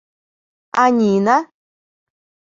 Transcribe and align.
А 0.83 0.87
Нина? 0.97 1.37